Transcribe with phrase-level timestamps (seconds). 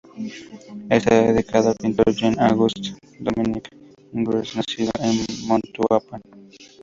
[0.89, 3.69] Está dedicado al pintor Jean-Auguste-Dominique
[4.13, 6.23] Ingres, nacido en Montauban.